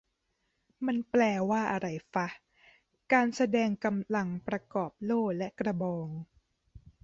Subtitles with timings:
[0.85, 2.27] มันแปลว่าอะไรฟะ
[3.13, 6.07] "การแสดงกำลังประกอบโล่และกระบอง"